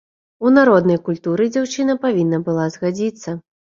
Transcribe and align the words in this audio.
У 0.47 0.53
народнай 0.55 0.99
культуры 1.11 1.49
дзяўчына 1.53 1.99
павінна 2.09 2.43
была 2.53 2.71
згадзіцца. 2.81 3.43